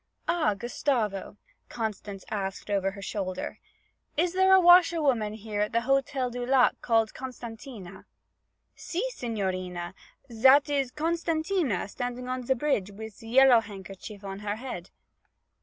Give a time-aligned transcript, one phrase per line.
[0.27, 1.37] 'Ah, Gustavo,'
[1.69, 3.59] Constance asked over her shoulder,
[4.17, 8.05] 'is there a washer woman here at the Hotel du Lac named Costantina?'
[8.75, 9.93] 'Si, signorina,
[10.33, 14.89] zat is Costantina standing on ze bridge wif ze yellow handkerchief on her head.'